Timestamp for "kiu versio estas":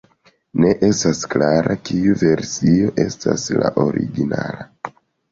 1.89-3.45